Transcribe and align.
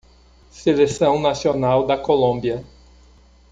Seleção 0.49 1.21
Nacional 1.21 1.85
da 1.85 1.95
Colômbia. 1.95 2.65